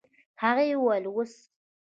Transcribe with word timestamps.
هغې 0.41 0.67
وويل 0.79 1.05
اوس. 1.09 1.33